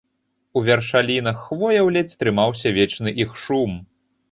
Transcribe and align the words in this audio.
У 0.61 0.63
вяршалінах 0.69 1.43
хвояў 1.51 1.91
ледзь 1.99 2.17
трымаўся 2.25 2.75
вечны 2.81 3.17
іх 3.27 3.39
шум. 3.45 3.81